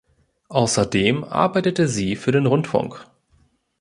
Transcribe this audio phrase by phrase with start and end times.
[0.49, 3.05] Außerdem arbeitete sie für den Rundfunk.